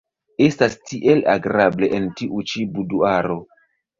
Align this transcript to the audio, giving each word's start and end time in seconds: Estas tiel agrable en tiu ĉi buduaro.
Estas 0.43 0.77
tiel 0.91 1.21
agrable 1.33 1.89
en 1.97 2.09
tiu 2.21 2.43
ĉi 2.53 2.65
buduaro. 2.79 3.37